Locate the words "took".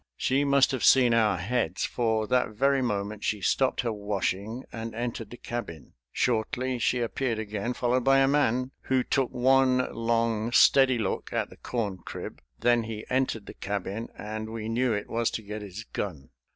9.03-9.29